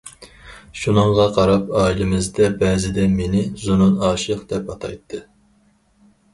شۇنىڭغا 0.83 1.25
قاراپ 1.35 1.69
ئائىلىمىزدە 1.81 2.49
بەزىدە 2.65 3.07
مېنى« 3.19 3.45
زۇنۇن 3.67 3.95
ئاشىق» 4.11 4.45
دەپ 4.55 4.75
ئاتايتتى. 4.77 5.25